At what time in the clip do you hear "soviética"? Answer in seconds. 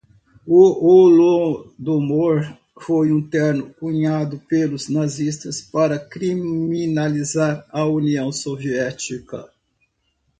8.31-9.47